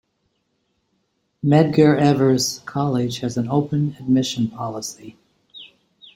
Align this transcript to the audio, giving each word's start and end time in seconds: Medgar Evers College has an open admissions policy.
Medgar 1.45 1.95
Evers 1.95 2.63
College 2.65 3.19
has 3.19 3.37
an 3.37 3.47
open 3.47 3.95
admissions 3.99 4.49
policy. 4.49 5.15